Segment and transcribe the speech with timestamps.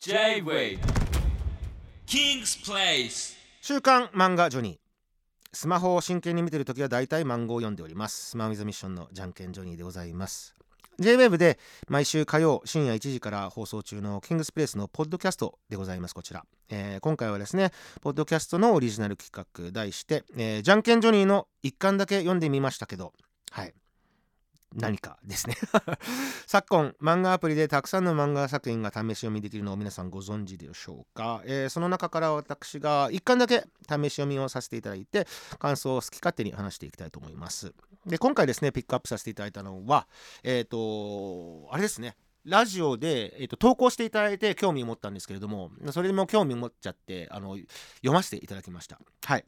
[0.00, 0.78] J-Way
[2.06, 3.36] King's Place.
[3.60, 4.78] 週刊漫画ジョニー。
[5.52, 8.30] スマホを真剣に見てるときは大体漫画を読んでおります。
[8.30, 10.54] スマウィズミッションのじゃんけんジョニーでございます。
[11.00, 11.58] JWEB で
[11.88, 16.14] 毎週火曜深夜1時から放送中のキングスプレイスのポッドキャストでございます。
[16.14, 19.32] こちら、えー今回はですねポッドキャストのオリジナル企
[19.64, 23.14] 画題して、えーじゃんけんジョニーの一巻だけ読んでみましたけど。
[23.50, 23.74] はい。
[24.74, 25.56] 何かですね。
[26.46, 35.26] 昨今漫画アプリでたくさんの漫画作品が試し読みできるのを皆さんご存知でしょうか、えーその中から私が一巻だけ試し読みをさせていただいて
[35.58, 37.72] 感想を好き勝手に話していきたいと思います。
[38.06, 40.06] で今回ですねピックアップさせていただいたのは
[40.42, 42.16] えっ、とあれですね。
[42.44, 47.58] ラジオで、えー、と投稿していただいて興味を持ったんですけれどもそれでも興味を持っちゃってあの
[47.96, 48.98] 読ませていただきました。
[49.24, 49.44] はい。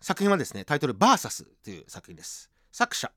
[0.00, 2.51] 作品はですねタイトル「バーサスという作品です。
[2.72, 3.12] 作者。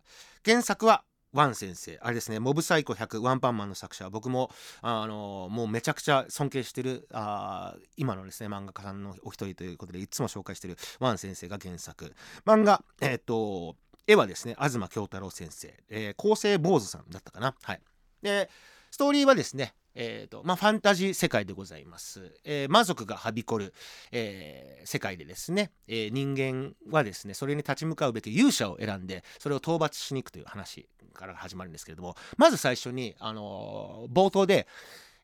[0.46, 1.98] 原作はワン先生。
[2.02, 4.10] あれですねモブサイコ100ワンパンマンの作者。
[4.10, 12.14] 僕もあのもうめちゃくちゃ尊敬してるあ今のですね漫画家さんのお一人ということでいつも紹介してるワン先生が原作。
[12.46, 13.76] 漫画えっ、と
[14.08, 17.56] 絵はですね東京太郎先生、えー、構成坊主さんだったかな。
[17.62, 17.82] はい。
[18.22, 18.50] で
[18.92, 23.74] ストーリーはですねえーとまあ、ファンタジー世界でございます、えー魔族がはびこる、
[24.12, 34.68] えー世界でですね、えー人間はですねそれに立ち向かうべき勇者を選んでそれを討伐しに行くという話から始まるんですけれどもまず最初に、あの冒頭で、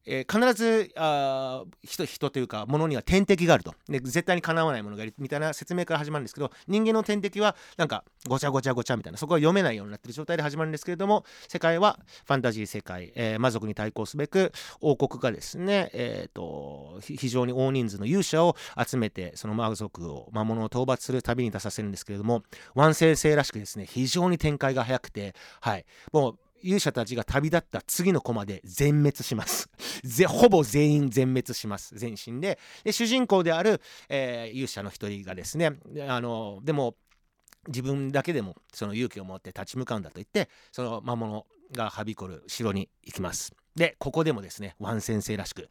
[0.06, 3.74] えー必ずあ人人というか物には天敵があると。
[3.88, 18.56] で絶対にかなわないものがいるみたいな説明から始まるんですけど人間の天敵はなんかごちゃごちゃごちゃみたいなそこは読めないようになってる状態で始まるんですけれども世界はファンタジー世界、えー魔族に対抗すべく王国がですね、えー、と非常に大人数の勇者を
[18.88, 22.44] 集めてその魔族を魔物を討伐する旅に出させるんですけれども
[22.76, 25.86] ワン先生らしくですね非常に展開が早くてはい。
[26.12, 29.70] もう勇者たちが旅立った次のコマで全滅します。
[30.04, 31.98] ぜほぼ全員全滅します。
[31.98, 32.59] 全身で。
[32.84, 36.95] で主人公である、えー勇者の一人がですねあのでも
[37.67, 43.54] 自分だけでもその勇気を持って立ち向かうんだと言ってその魔物がはびこる城に行きます。
[43.76, 45.70] でここでもですねワン先生らしく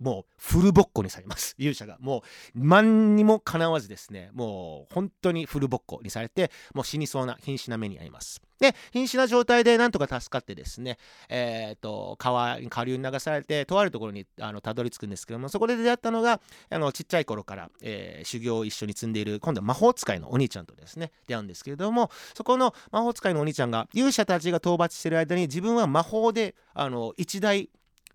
[0.00, 1.54] もうフルボッコにされます。
[1.58, 1.98] 勇者が。
[2.00, 2.22] もう
[2.54, 8.42] 何にもかなわずですねもう本当にフルボッコにされてもう死にそうな瀕死な目に遭います。
[8.58, 10.98] で瀕死な状態でなんとか助かってですね
[11.30, 27.70] えー、と川下流に流されてとあるところにあのたどり着くんですけどもそこで出会ったのがあのちっちゃい頃から、えー修行を一緒に積んでいる今度は魔法使いのお兄ちゃんとですね出会うんですけれどもそこの魔法使いのお兄ちゃんが勇者たちが討伐している間に自分は魔法であの一大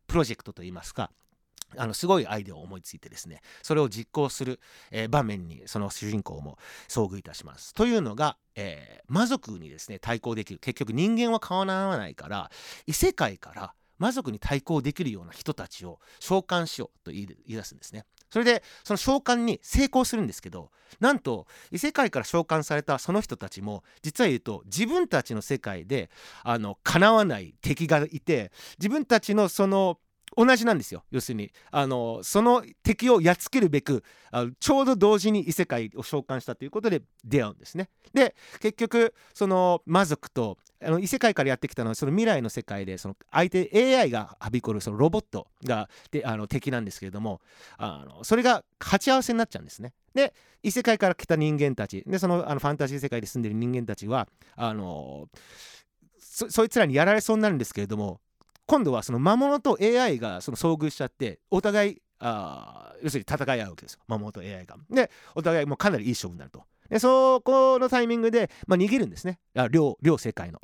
[0.08, 1.12] プロジェクトといいますか
[1.78, 4.60] あのすごいアイデアを思いついてですねそれを実行する、
[4.92, 7.74] えー場面にその主人公も遭遇いたします。
[7.74, 12.50] というのが、えー魔族にですね対抗できる結局人間は顔なわないから
[12.88, 18.06] 異世界から魔族に対抗できるような人たちを召喚しようと言い出すんですね。
[18.32, 26.10] それでその召喚に成功するんですけどなんと異世界から召喚されたその人たちも実は言うと自分たちの世界で
[26.44, 30.00] あの叶わない敵がいて自分たちのその
[30.36, 37.90] 同じなんですよ要するにあのその敵をやっつけるべくあちょうど同時に異世界を召喚したということで出会うんですね。
[38.14, 47.42] で結局その魔族とあの異世界からやってきたのはその未来の世界でその相手 AI がはびこるそのロボットがであの敵なんですけれども
[47.78, 49.94] あのそれが鉢合わせになっちゃうんですね。
[50.14, 55.28] で異世界から来た人間たちでそのあのファンタジー世界で住んでる人間たちはあの
[56.20, 58.20] そそいつらにやられそうになるんですけれども
[58.68, 64.78] 今度はその魔物と AI がその遭遇しちゃってお互いあ要するに戦い合うわけですよ魔物と AI が。
[64.90, 66.64] でお互いもうかなりいい勝負になると。
[66.90, 69.40] でそこのタイミングで、まあ、逃げるんですね
[69.72, 70.60] 両両世界の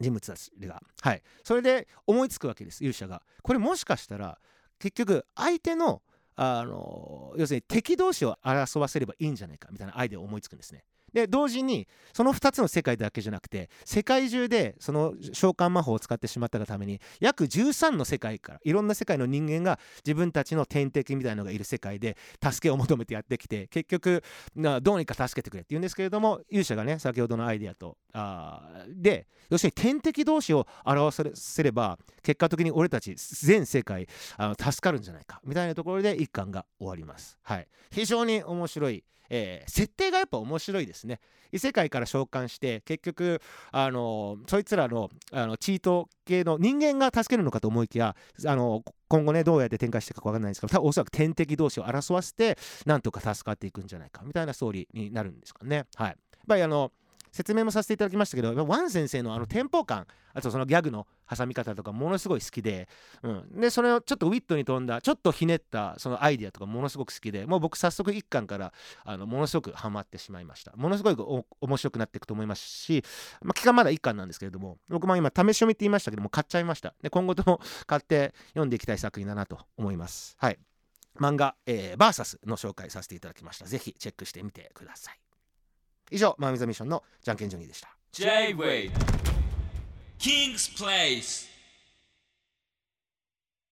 [0.00, 0.82] 人物たちが。
[1.00, 3.22] はい、それで思いつくわけです勇者が。
[3.42, 4.38] これもしかしたら
[4.78, 6.02] 結局相手の
[6.36, 10.84] あの要するに敵同士を争わせればいいんじゃないかみたいなアイデアを思いつくんですね。
[11.12, 24.22] で同時にその2つの世界だけじゃなくて世界中でその召喚魔法を使ってしまったがために約13の世界からいろんな世界の人間が自分たちの天敵みたいなのがいる世界で助けを求めてやってきて結局
[24.56, 34.06] どうにか助けてくれって言うんですけれども勇者がね先ほどのアイデアとあで要するに天敵同士を表せれば結果的に俺たち全世界
[34.36, 37.38] あの助かるんじゃないかみたいなところで一巻が終わります。
[37.42, 41.20] はい、非常に面白いえー設定がやっぱ面白いですね。
[41.52, 43.40] 異世界から召喚して結局
[43.72, 48.14] あのそいつらのあのチート系の人間が助けるのかと思いきや
[48.46, 55.86] あの今後ねどうやって展開していくか分かんないんですけど多分おそらく天敵同士を争わせてなんとか助かっていくんじゃないかみたいなストーリーになるんですかね。
[55.96, 56.16] はい、やっ
[56.46, 56.92] ぱりあの
[57.32, 62.88] 説明もさせていただきましたけどワン先生のあのテンポ感あとそのギャグの挟み方とかものすごい好きで、
[63.22, 68.72] うん、でそれをちょっとウィットに富んだちょっとひねったそのアイディアとかものすごく好きでもう僕早速1巻から
[69.04, 70.72] あのものすごくハマってしまいました。
[70.76, 71.16] ものすごい
[71.60, 73.04] 面白くなっていくと思いますし、
[73.42, 76.94] まあ、期間まだ1巻なんですけれども僕も今試し読みって言いましたけども買っちゃいました。
[77.02, 80.36] で今後とも買って読んでいきたい作品だなと思います。
[80.38, 80.58] はい。
[81.18, 83.66] 漫画、えー、バーサスの紹介させていただきました。
[83.66, 85.29] ぜひチェックしてみてください。
[86.10, 87.88] 以上マーミザミッションのじゃんけんジョニーでした。
[88.12, 88.90] J-Way
[90.18, 91.48] King's Place